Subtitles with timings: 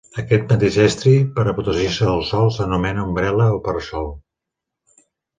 [0.21, 4.09] Aquest mateix estri, per a protegir-se del sol, s'anomena ombrel·la o para-sol.